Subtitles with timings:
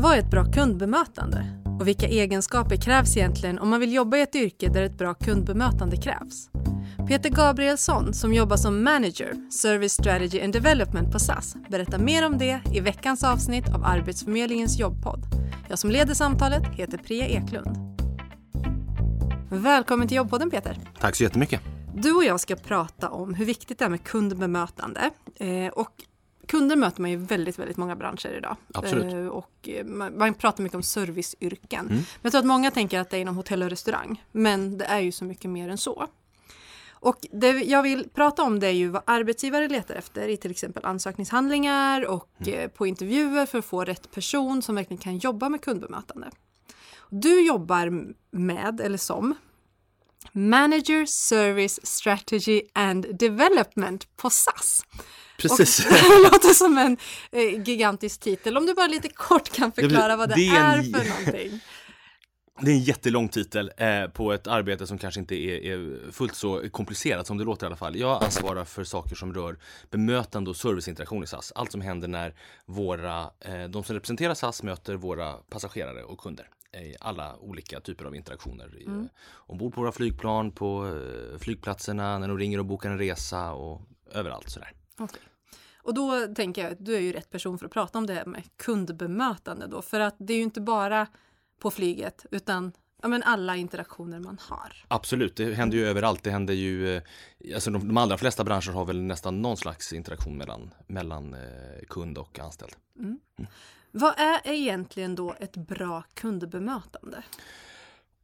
[0.00, 1.46] Vad är ett bra kundbemötande?
[1.80, 5.14] Och vilka egenskaper krävs egentligen om man vill jobba i ett yrke där ett bra
[5.14, 6.50] kundbemötande krävs?
[7.08, 12.38] Peter Gabrielsson, som jobbar som manager, Service Strategy and Development på SAS, berättar mer om
[12.38, 15.20] det i veckans avsnitt av Arbetsförmedlingens jobbpodd.
[15.68, 17.98] Jag som leder samtalet heter Priya Eklund.
[19.50, 20.78] Välkommen till jobbpodden Peter.
[21.00, 21.60] Tack så jättemycket.
[21.94, 25.10] Du och jag ska prata om hur viktigt det är med kundbemötande.
[25.36, 25.92] Eh, och
[26.48, 28.56] kunder möter man ju väldigt, väldigt många branscher idag.
[28.74, 29.14] Absolut.
[29.14, 31.86] Eh, och man, man pratar mycket om serviceyrken.
[31.86, 31.94] Mm.
[31.96, 34.24] Men jag tror att många tänker att det är inom hotell och restaurang.
[34.32, 36.06] Men det är ju så mycket mer än så.
[37.00, 40.50] Och det jag vill prata om det är ju vad arbetsgivare letar efter i till
[40.50, 42.54] exempel ansökningshandlingar och Mm.
[42.60, 46.30] eh, på intervjuer för att få rätt person som verkligen kan jobba med kundbemötande.
[47.10, 49.34] Du jobbar med, eller som,
[50.32, 54.84] Manager Service Strategy and Development på SAS.
[55.38, 55.86] Precis.
[55.86, 56.96] Och det låter som en
[57.32, 58.56] eh, gigantisk titel.
[58.56, 61.60] Om du bara lite kort kan förklara vad det, det är är en- för någonting.
[62.60, 66.34] Det är en jättelång titel eh, på ett arbete som kanske inte är, är fullt
[66.34, 67.96] så komplicerat som det låter i alla fall.
[67.96, 69.58] Jag ansvarar för saker som rör
[69.90, 71.52] bemötande och serviceinteraktion i SAS.
[71.54, 72.34] Allt som händer när
[72.66, 76.48] våra, eh, de som representerar SAS möter våra passagerare och kunder
[76.82, 78.78] i alla olika typer av interaktioner.
[78.80, 79.08] i, Mm.
[79.34, 83.82] Ombord på våra flygplan, på eh, flygplatserna, när de ringer och bokar en resa och
[84.12, 84.72] överallt sådär.
[84.98, 85.20] Okej.
[85.88, 88.14] Och då tänker jag att du är ju rätt person för att prata om det
[88.14, 89.82] här med kundbemötande då.
[89.82, 91.06] För att det är ju inte bara
[91.58, 92.72] på flyget utan
[93.02, 94.84] ja, men alla interaktioner man har.
[94.88, 96.22] Absolut, det händer ju överallt.
[96.22, 97.02] Det händer ju, eh,
[97.54, 101.40] alltså de, de allra flesta branscher har väl nästan någon slags interaktion mellan, mellan eh,
[101.88, 102.72] kund och anställd.
[103.90, 107.22] Vad är egentligen då ett bra kundbemötande?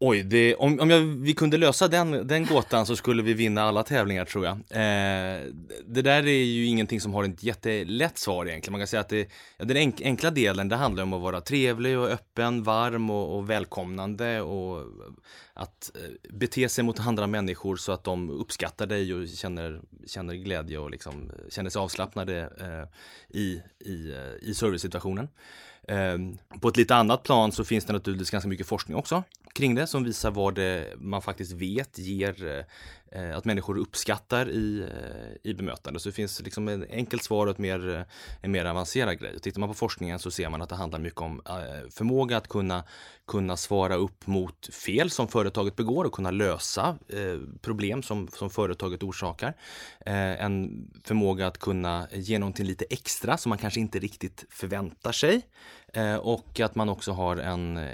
[0.07, 3.63] Oj, det, om, om jag, vi kunde lösa den, den gåtan så skulle vi vinna
[3.63, 4.55] alla tävlingar tror jag.
[4.55, 5.43] Eh,
[5.87, 8.73] det där är ju ingenting som har ett jättelätt svar egentligen.
[8.73, 11.41] Man kan säga att det, ja, den enk, enkla delen det handlar om att vara
[11.41, 14.83] trevlig och öppen, varm och, och välkomnande och
[15.55, 20.35] att eh, bete sig mot andra människor så att de uppskattar dig och känner, känner
[20.35, 25.29] glädje och liksom eh, känner sig avslappnade eh, i, i, eh, i servicesituationen.
[25.89, 26.19] Eh,
[26.61, 29.23] På ett lite annat plan så finns det naturligtvis ganska mycket forskning också
[29.55, 32.65] kring det som visar vad det man faktiskt vet ger
[33.15, 36.01] eh, att människor uppskattar i, eh, i bemötande.
[36.01, 38.05] Så det finns liksom ett enkelt svar och ett mer,
[38.41, 39.35] en mer avancerad grej.
[39.35, 42.37] Och tittar man på forskningen så ser man att det handlar mycket om eh, förmåga
[42.37, 42.85] att kunna,
[43.27, 48.51] kunna svara upp mot fel som företaget begår och kunna lösa eh, problem som, som
[48.51, 49.55] företaget orsakar.
[50.07, 55.13] Eh, en förmåga att kunna ge någonting lite extra som man kanske inte riktigt förväntar
[55.13, 55.43] sig.
[55.95, 57.85] Eh, och att man också har en, eh,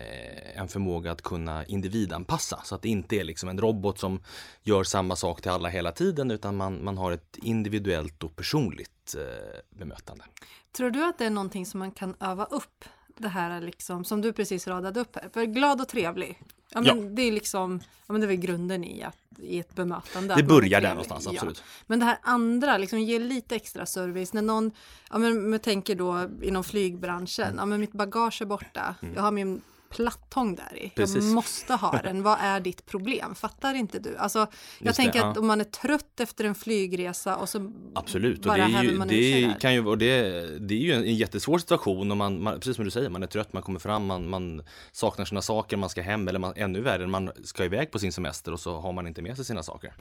[0.60, 4.20] en förmåga att kunna individanpassa så att det inte är liksom en robot som
[4.62, 9.14] gör samma sak till alla hela tiden utan man, man har ett individuellt och personligt
[9.18, 10.24] eh, bemötande.
[10.72, 12.84] Tror du att det är någonting som man kan öva upp?
[13.16, 15.28] Det här liksom, som du precis radade upp här.
[15.32, 18.84] För glad och trevlig, ja, men det är liksom, ja, men det är väl grunden
[18.84, 20.34] i, att, i ett bemötande.
[20.34, 21.30] Det börjar där någonstans, Ja.
[21.32, 21.62] absolut.
[21.86, 24.32] Men det här andra, liksom ge lite extra service.
[24.32, 24.70] När någon,
[25.10, 27.58] ja men jag tänker då inom flygbranschen, Mm.
[27.58, 29.60] ja men mitt bagage är borta, jag har min
[29.90, 30.90] plattång där i.
[30.90, 31.24] Precis.
[31.24, 32.22] Jag måste ha den.
[32.22, 33.34] Vad är ditt problem?
[33.34, 34.16] Fattar inte du?
[34.16, 35.26] Alltså, jag Just det, tänker ja.
[35.26, 38.82] att om man är trött efter en flygresa och så Absolut, och bara det, är
[38.82, 39.60] ju, man det, där.
[39.60, 40.30] kan ju, och det,
[40.68, 43.22] det är ju en, en jättesvår situation och man, man, precis som du säger, man
[43.22, 44.62] är trött, man kommer fram, man, man
[44.92, 48.12] saknar sina saker, man ska hem eller man, ännu värre, man ska iväg på sin
[48.12, 49.92] semester och så har man inte med sig sina saker.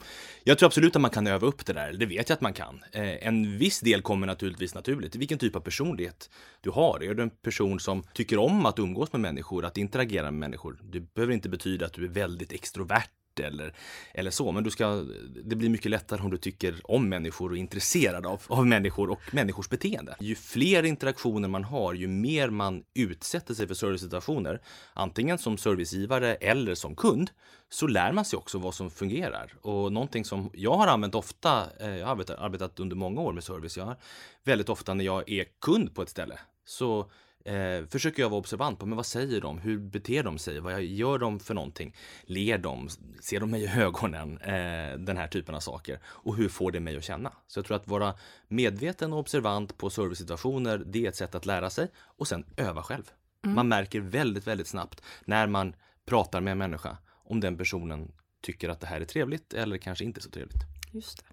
[0.43, 2.53] Jag tror absolut att man kan öva upp det där, det vet jag att man
[2.53, 2.83] kan.
[2.91, 6.29] Eh, en viss del kommer naturligtvis naturligt, vilken typ av personlighet
[6.61, 7.03] du har.
[7.03, 10.79] Är du en person som tycker om att umgås med människor, att interagera med människor?
[10.83, 13.09] Det behöver inte betyda att du är väldigt extrovert
[13.39, 13.73] eller,
[14.13, 15.05] eller så, men du ska,
[15.43, 19.09] det blir mycket lättare om du tycker om människor och är intresserad av, av människor
[19.09, 20.15] och människors beteende.
[20.19, 24.61] Ju fler interaktioner man har, ju mer man utsätter sig för servicesituationer,
[24.93, 27.31] antingen som servicegivare eller som kund,
[27.69, 29.53] så lär man sig också vad som fungerar.
[29.61, 33.33] Och någonting som jag har använt ofta, eh, jag har arbetat, arbetat under många år
[33.33, 33.97] med service, jag har
[34.43, 37.11] väldigt ofta när jag är kund på ett ställe, så
[37.45, 39.59] Eh, försöker jag vara observant på, men vad säger de?
[39.59, 40.59] Hur beter de sig?
[40.59, 41.95] Vad gör de för någonting?
[42.23, 42.89] Ler de?
[43.21, 44.37] Ser de mig i ögonen?
[44.37, 45.99] Eh, den här typen av saker.
[46.05, 47.33] Och hur får det mig att känna?
[47.47, 48.13] Så jag tror att vara
[48.47, 52.83] medveten och observant på servicesituationer, det är ett sätt att lära sig och sen öva
[52.83, 53.11] själv.
[53.41, 55.75] Man märker väldigt, väldigt snabbt när man
[56.05, 58.11] pratar med en människa om den personen
[58.41, 60.63] tycker att det här är trevligt eller kanske inte så trevligt.
[60.91, 61.23] Just det.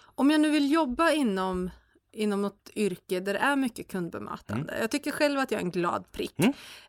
[0.00, 1.70] Om jag nu vill jobba inom
[2.18, 4.72] inom något yrke där det är mycket kundbemötande.
[4.72, 4.80] Mm.
[4.80, 6.34] Jag tycker själv att jag är en glad prick.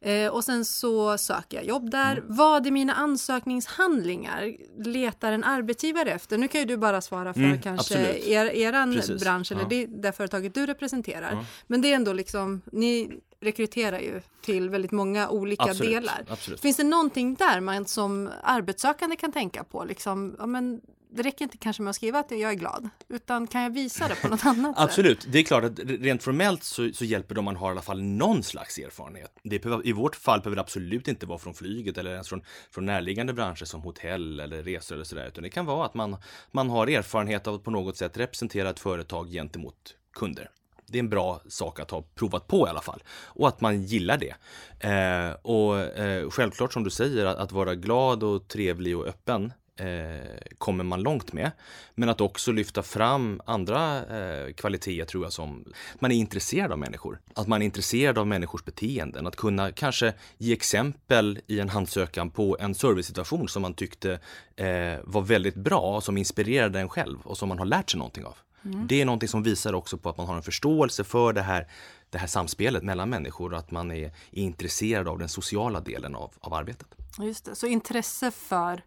[0.02, 2.12] Eh, och sen så söker jag jobb där.
[2.12, 2.24] Mm.
[2.28, 4.54] Vad i mina ansökningshandlingar
[4.86, 6.38] letar en arbetsgivare efter?
[6.38, 8.24] Nu kan ju du bara svara för Mm, kanske absolut.
[8.28, 9.24] er, eran Precis.
[9.24, 9.68] bransch eller Ja.
[9.70, 11.32] det, det företaget du representerar.
[11.32, 11.46] Ja.
[11.68, 13.12] Men det är ändå liksom, ni
[13.42, 16.26] rekryterar ju till väldigt många olika Absolut, delar.
[16.30, 16.62] absolut.
[16.62, 19.84] Finns det någonting där man som arbetssökande kan tänka på?
[19.84, 20.82] Liksom, ja, men
[21.12, 24.08] det räcker inte kanske med att skriva att jag är glad, utan kan jag visa
[24.08, 24.84] det på något annat sätt?
[24.84, 27.72] Absolut, det är klart att rent formellt så, så hjälper det om man har i
[27.72, 29.32] alla fall någon slags erfarenhet.
[29.44, 32.42] Det I vårt fall behöver det absolut inte vara från flyget eller ens från,
[32.72, 36.18] från närliggande branscher som hotell eller resor eller sådär, utan det kan vara att man,
[36.52, 40.50] man har erfarenhet av att på något sätt representera ett företag gentemot kunder.
[40.92, 43.84] Det är en bra sak att ha provat på i alla fall och att man
[43.84, 44.36] gillar det.
[44.80, 49.54] Eh, och eh, självklart som du säger att, att vara glad och trevlig och öppen
[49.80, 50.26] eh,
[50.58, 51.52] kommer man långt med.
[51.96, 55.66] Men att också lyfta fram andra eh, kvaliteter tror jag som
[56.00, 57.20] man är intresserad av människor.
[57.34, 59.28] Att man är intresserad av människors beteenden.
[59.28, 64.20] Att kunna kanske ge exempel i en handsökan på en servicesituation som man tyckte
[64.56, 67.98] eh, var väldigt bra och som inspirerade en själv och som man har lärt sig
[67.98, 68.36] någonting av.
[68.62, 71.68] Det är någonting som visar också på att man har en förståelse för det här,
[72.10, 76.16] det här samspelet mellan människor och att man är, är intresserad av den sociala delen
[76.16, 76.88] av, av arbetet.
[77.20, 78.84] Just det, så intresse för,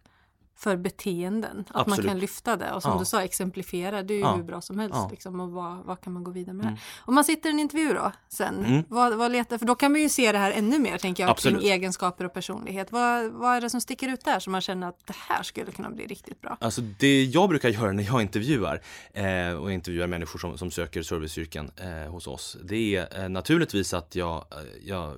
[0.63, 2.07] för beteenden, att man Absolut.
[2.11, 2.99] kan lyfta det och som Ja.
[2.99, 4.35] du sa exemplifiera, det är ju Ja.
[4.35, 5.07] hur bra som helst Ja.
[5.11, 6.79] liksom, och vad, vad kan man gå vidare med här?
[7.05, 8.83] Om man sitter i en intervju då sen, Mm.
[8.89, 11.29] vad, vad letar, för då kan man ju se det här ännu mer tänker jag
[11.29, 11.59] Absolut.
[11.61, 12.91] kring egenskaper och personlighet.
[12.91, 15.71] Vad, vad är det som sticker ut där som man känner att det här skulle
[15.71, 16.57] kunna bli riktigt bra?
[16.61, 18.81] Alltså det jag brukar göra när jag intervjuar
[19.13, 22.57] eh, och intervjuar människor som, som söker serviceyrken eh, hos oss.
[22.63, 24.57] Det är eh, naturligtvis att jag, eh,
[24.89, 25.15] jag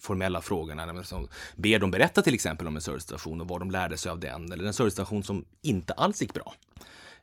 [0.00, 3.70] formella frågorna, men som ber dem berätta till exempel om en servicestation och vad de
[3.70, 6.54] lärde sig av den eller en servicestation som inte alls gick bra.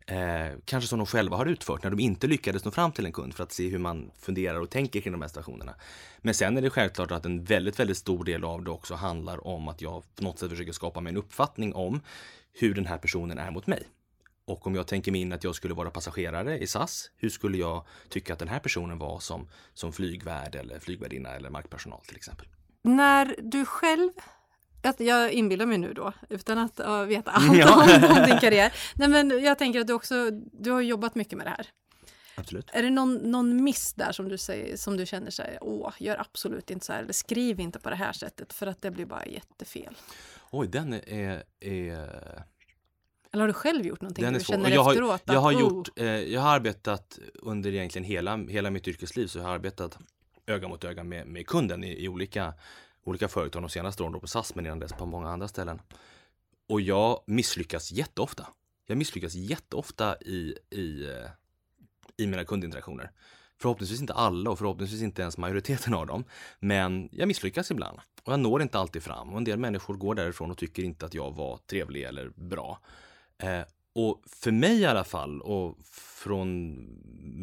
[0.05, 3.11] Eh, kanske som de själva har utfört när de inte lyckades nå fram till en
[3.11, 5.75] kund för att se hur man funderar och tänker kring de här stationerna.
[6.21, 9.47] Men sen är det självklart att en väldigt, väldigt stor del av det också handlar
[9.47, 12.01] om att jag på något sätt försöker skapa mig en uppfattning om
[12.53, 13.83] hur den här personen är mot mig.
[14.45, 17.57] Och om jag tänker mig in att jag skulle vara passagerare i SAS, hur skulle
[17.57, 22.15] jag tycka att den här personen var som, som flygvärd eller flygvärdinna eller markpersonal till
[22.15, 22.47] exempel?
[22.81, 24.11] När du själv
[24.83, 27.73] att jag inbillar mig nu då, utan att uh, veta allt Ja.
[27.75, 28.73] om, om din karriär.
[28.95, 31.67] Nej, men jag tänker att du också, du har jobbat mycket med det här.
[32.35, 32.69] Absolut.
[32.73, 36.17] Är det någon, någon miss där som du, säger, som du känner sig, åh, gör
[36.21, 39.05] absolut inte så här, eller skriv inte på det här sättet för att det blir
[39.05, 39.97] bara jättefel.
[40.51, 42.43] Oj, den är, är
[43.33, 44.69] Eller har du själv gjort någonting Den är svår.
[44.69, 48.37] jag, har, efteråt jag, har att, gjort, oh, eh, jag har arbetat under egentligen hela,
[48.37, 49.97] hela mitt yrkesliv så jag har arbetat
[50.45, 52.53] öga mot öga med, med kunden i, i olika,
[53.03, 55.81] olika företag de senaste åren då på SAS men innan dess på många andra ställen.
[56.69, 58.47] Och jag misslyckas jätteofta.
[58.85, 61.29] Jag misslyckas jätteofta i, i, eh,
[62.17, 63.11] i mina kundinteraktioner.
[63.61, 66.23] Förhoppningsvis inte alla och förhoppningsvis inte ens majoriteten av dem.
[66.59, 70.15] Men jag misslyckas ibland och jag når inte alltid fram och en del människor går
[70.15, 72.79] därifrån och tycker inte att jag var trevlig eller bra.
[73.43, 73.61] Eh,
[73.95, 76.73] och för mig i alla fall och från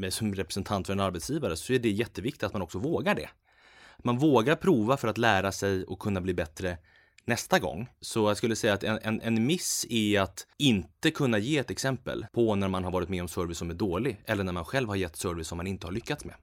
[0.01, 3.29] mig som representant för en arbetsgivare så är det jätteviktigt att man också vågar det.
[3.99, 6.79] Man vågar prova för att lära sig och kunna bli bättre
[7.25, 7.89] nästa gång.
[8.01, 11.71] Så jag skulle säga att en, en, en miss är att inte kunna ge ett
[11.71, 14.65] exempel på när man har varit med om service som är dålig eller när man
[14.65, 16.35] själv har gett service som man inte har lyckats med.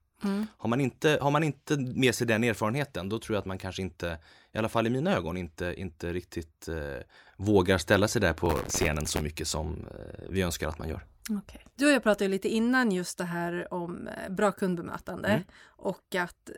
[0.58, 3.58] Har, man inte, har man inte med sig den erfarenheten då tror jag att man
[3.58, 4.18] kanske inte,
[4.52, 7.04] i alla fall i mina ögon, inte, inte riktigt eh,
[7.38, 11.06] vågar ställa sig där på scenen så mycket som eh, vi önskar att man gör.
[11.30, 11.62] okej.
[11.76, 15.44] Du och jag pratade lite innan just det här om eh, bra kundbemötande Mm.
[15.68, 16.50] och att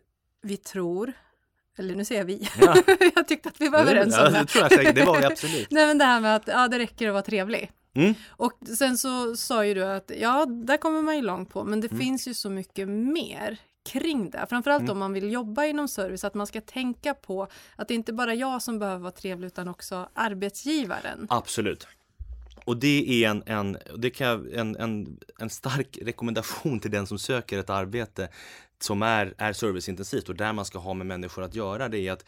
[0.42, 1.14] vi tror,
[1.78, 2.76] eller nu säger jag vi, Ja.
[3.16, 4.40] jag tyckte att vi var överens ja, om det.
[4.40, 5.68] det tror jag säkert, det var vi absolut.
[5.72, 7.72] Nej men det här med att ja, det räcker att vara trevlig.
[7.94, 8.14] Mm.
[8.30, 11.82] Och sen så sa ju du att ja, där kommer man ju långt på, men
[11.82, 12.00] det Mm.
[12.00, 14.46] finns ju så mycket mer kring det.
[14.50, 14.92] Framförallt Mm.
[14.92, 18.34] om man vill jobba inom service, att man ska tänka på att det inte bara
[18.34, 21.28] jag som behöver vara trevlig utan också arbetsgivaren.
[21.30, 21.88] Absolut.
[22.66, 27.20] Och det är en, en, det kan en, en, en stark rekommendation till den som
[27.20, 28.30] söker ett arbete
[28.82, 31.90] som är, är serviceintensivt och där man ska ha med människor att göra.
[31.90, 32.26] Det är att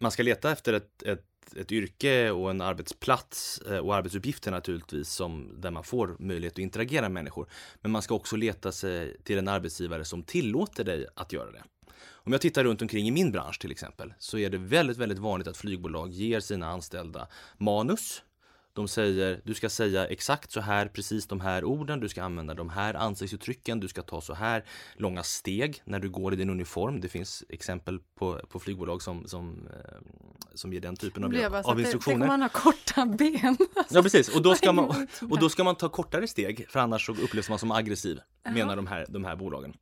[0.00, 1.24] man ska leta efter ett, ett,
[1.56, 6.58] ett yrke och en arbetsplats eh, och arbetsuppgifter naturligtvis som, där man får möjlighet att
[6.58, 7.48] interagera med människor.
[7.80, 11.62] Men man ska också leta sig till en arbetsgivare som tillåter dig att göra det.
[12.12, 15.18] Om jag tittar runt omkring i min bransch till exempel så är det väldigt, väldigt
[15.18, 18.22] vanligt att flygbolag ger sina anställda manus
[18.74, 22.54] de säger du ska säga exakt så här, precis de här orden, du ska använda
[22.54, 24.64] de här ansiktsuttrycken, du ska ta så här
[24.96, 27.00] långa steg när du går i din uniform.
[27.00, 29.98] Det finns exempel på, på flygbolag som, som, eh,
[30.54, 31.30] som ger den typen av,
[31.64, 32.16] av instruktioner.
[32.16, 33.56] Tänk om man har korta ben.
[33.90, 37.06] Ja precis, och då, ska man, och då ska man ta kortare steg för annars
[37.06, 38.20] så upplevs man som aggressiv,
[38.52, 39.74] menar de här, de här bolagen.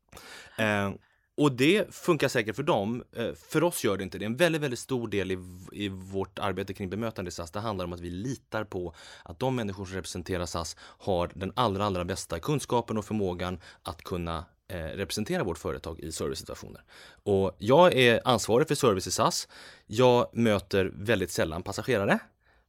[0.58, 0.90] Eh,
[1.36, 3.04] och det funkar säkert för dem.
[3.16, 4.24] Eh, för oss gör det inte det.
[4.24, 5.38] En väldigt, väldigt stor del i,
[5.72, 9.38] i vårt arbete kring bemötande i SAS, det handlar om att vi litar på att
[9.38, 14.44] de människor som representerar SAS har den allra, allra bästa kunskapen och förmågan att kunna
[14.68, 16.82] eh, representera vårt företag i servicesituationer.
[17.22, 19.48] Och jag är ansvarig för service i SAS.
[19.86, 22.18] Jag möter väldigt sällan passagerare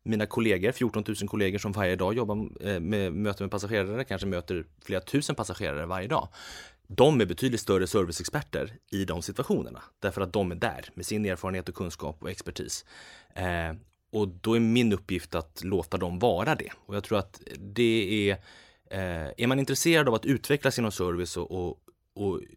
[0.05, 4.27] mina kollegor, 14 000 kollegor som varje dag jobbar eh, med möten med passagerare, kanske
[4.27, 6.27] möter flera tusen passagerare varje dag
[6.95, 9.83] de är betydligt större serviceexperter i de situationerna.
[9.99, 12.85] Därför att de är där med sin erfarenhet och kunskap och expertis.
[13.35, 13.73] Eh,
[14.11, 16.69] och då är min uppgift att låta dem vara det.
[16.85, 18.33] Och jag tror att det är,
[18.91, 21.77] eh, är man intresserad av att utvecklas inom service och, och,
[22.13, 22.47] och eh,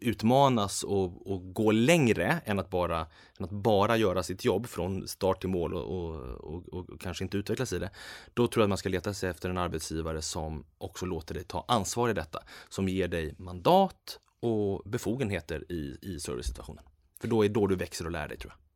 [0.00, 3.06] utmanas och, och, gå längre än att, bara,
[3.38, 7.36] än att bara göra sitt jobb från start till mål och, och, och, kanske inte
[7.36, 7.90] utvecklas i det.
[8.34, 11.44] Då tror jag att man ska leta sig efter en arbetsgivare som också låter dig
[11.44, 12.42] ta ansvar i detta.
[12.68, 16.84] Som ger dig mandat och befogenheter i, i servicesituationen.
[17.20, 18.69] För då är då du växer och lär dig tror jag.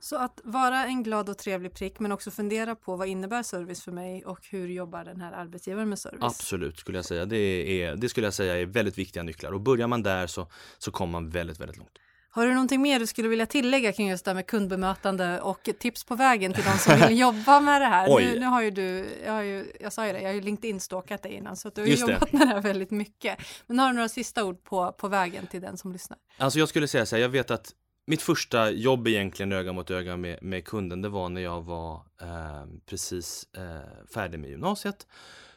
[0.00, 3.82] Så att vara en glad och trevlig prick men också fundera på vad innebär service
[3.82, 6.22] för mig och hur jobbar den här arbetsgivaren med service?
[6.22, 7.24] Absolut skulle jag säga.
[7.24, 7.36] Det,
[7.82, 10.46] är, det skulle jag säga är väldigt viktiga nycklar och börjar man där så,
[10.78, 11.98] så kommer man väldigt, väldigt långt.
[12.32, 15.68] Har du någonting mer du skulle vilja tillägga kring just det här med kundbemötande och
[15.78, 18.20] tips på vägen till de som vill jobba med det här?
[18.20, 20.40] Nu, nu, har ju du, jag, har ju, jag sa ju det, jag har ju
[20.40, 22.38] LinkedIn-stalkat dig innan så att du har just jobbat det.
[22.38, 23.38] med det här väldigt mycket.
[23.66, 26.18] Men har du några sista ord på, på vägen till den som lyssnar?
[26.38, 27.74] Alltså jag skulle säga så här, jag vet att
[28.10, 31.94] mitt första jobb egentligen öga mot öga med, med kunden, det var när jag var
[32.20, 35.06] eh, precis eh, färdig med gymnasiet.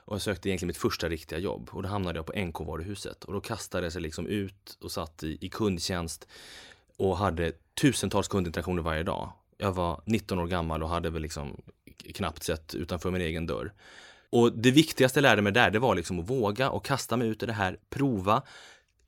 [0.06, 3.34] Och jag sökte egentligen mitt första riktiga jobb och då hamnade jag på NK-varuhuset och
[3.34, 6.28] då kastade jag sig liksom ut och satt i, i kundtjänst
[6.98, 9.32] och hade tusentals kundinteraktioner varje dag.
[9.58, 11.62] Jag var 19 år gammal och hade väl liksom
[12.14, 13.74] knappt sett utanför min egen dörr.
[14.30, 17.28] Och det viktigaste jag lärde mig där, det var liksom att våga och kasta mig
[17.28, 18.42] ut i det här, prova,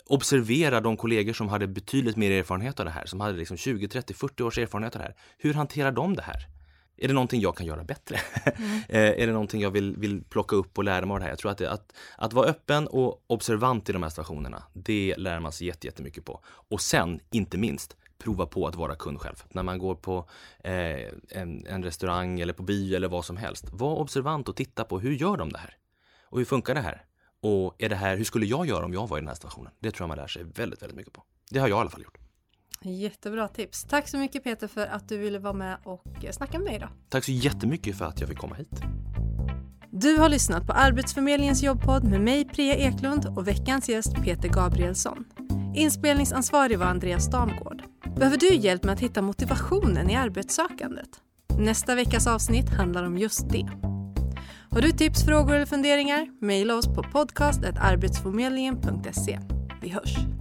[0.09, 3.87] observera de kollegor som hade betydligt mer erfarenhet av det här, som hade liksom 20,
[3.87, 5.15] 30, 40 års erfarenhet av det här.
[5.37, 6.47] Hur hanterar de det här?
[6.97, 8.19] Är det någonting jag kan göra bättre?
[8.45, 8.81] Mm.
[8.89, 11.31] Eh, är det någonting jag vill, vill plocka upp och lära mig av det här?
[11.31, 15.15] Jag tror att, det, att, att vara öppen och observant i de här situationerna, det
[15.17, 16.39] lär man sig jättemycket på.
[16.45, 19.43] Och sen, inte minst, prova på att vara kund själv.
[19.49, 20.29] När man går på
[20.63, 24.83] eh, en, en restaurang eller på bio eller vad som helst, var observant och titta
[24.83, 25.77] på hur gör de det här?
[26.23, 27.05] Och hur funkar det här?
[27.45, 29.71] Och är det här, hur skulle jag göra om jag var i den här situationen?
[29.79, 31.23] Det tror jag man lär sig väldigt, väldigt mycket på.
[31.51, 32.17] Det har jag i alla fall gjort.
[32.81, 33.83] Jättebra tips.
[33.83, 36.89] Tack så mycket Peter för att du ville vara med och snacka med mig idag.
[37.09, 38.81] Tack så jättemycket för att jag fick komma hit.
[39.91, 45.25] Du har lyssnat på Arbetsförmedlingens jobbpodd med mig Priya Eklund och veckans gäst Peter Gabrielsson.
[45.75, 47.83] Inspelningsansvarig var Andreas Damgård.
[48.15, 51.09] Behöver du hjälp med att hitta motivationen i arbetssökandet?
[51.59, 53.94] Nästa veckas avsnitt handlar om just det.
[54.75, 56.27] Har du tips, frågor eller funderingar?
[56.41, 59.39] Maila oss på podcast.arbetsförmedlingen.se.
[59.81, 60.34] Vi hörs!